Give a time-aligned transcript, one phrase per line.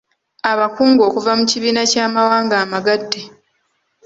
[0.51, 3.19] Abakungu okuva mu kibiina ky’Amawanga amagatte.